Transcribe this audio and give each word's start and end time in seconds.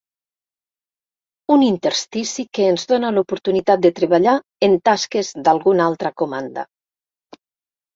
Un 1.55 1.65
interstici 1.67 2.47
que 2.59 2.67
ens 2.71 2.87
dona 2.93 3.13
l'oportunitat 3.19 3.87
de 3.87 3.95
treballar 4.03 4.37
en 4.71 4.77
tasques 4.91 5.35
d'alguna 5.47 5.91
altra 5.93 6.17
comanda. 6.25 6.71